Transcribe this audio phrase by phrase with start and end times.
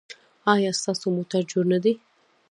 [0.53, 1.93] ایا ستاسو موټر جوړ نه دی؟